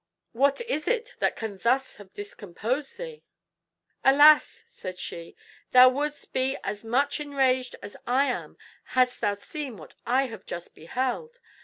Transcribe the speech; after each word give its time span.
What 0.31 0.61
is 0.61 0.87
it 0.87 1.13
that 1.19 1.35
can 1.35 1.59
thus 1.59 1.97
have 1.97 2.11
discomposed 2.11 2.97
thee?" 2.97 3.21
"Alas," 4.03 4.63
said 4.67 4.97
she, 4.97 5.35
"thou 5.73 5.89
wouldst 5.89 6.33
be 6.33 6.57
as 6.63 6.83
much 6.83 7.19
enraged 7.19 7.75
as 7.83 7.95
I 8.07 8.25
am 8.25 8.57
hadst 8.97 9.21
thou 9.21 9.35
seen 9.35 9.77
what 9.77 9.93
I 10.07 10.25
have 10.25 10.47
just 10.47 10.73
beheld. 10.73 11.39